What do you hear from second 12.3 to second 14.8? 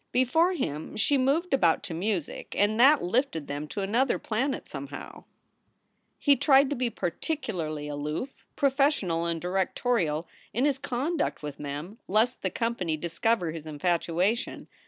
the company discover his infatuation.